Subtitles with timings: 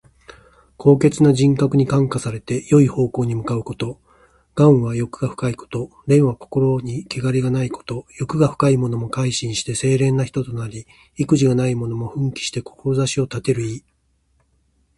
[0.77, 4.01] 高潔な人格に感化されて、よい方向に向かうこと。
[4.55, 5.91] 「頑」は欲が深いこと。
[6.09, 8.07] 「廉」は心にけがれがないこと。
[8.19, 10.87] 欲が深いものも改心して清廉な人となり、
[11.17, 13.83] 意気地がないものも奮起して志を立てる意。